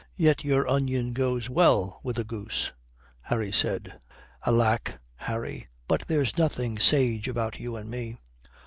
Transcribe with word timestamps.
"Yet 0.15 0.43
your 0.43 0.67
onion 0.67 1.13
goes 1.13 1.47
well 1.47 1.99
with 2.01 2.17
a 2.17 2.23
goose," 2.23 2.73
Harry 3.21 3.51
said. 3.51 3.99
"Alack, 4.43 4.97
Harry, 5.17 5.67
but 5.87 6.05
there's 6.07 6.39
nothing 6.39 6.79
sage 6.79 7.27
about 7.27 7.59
you 7.59 7.75
and 7.75 7.87
me." 7.87 8.17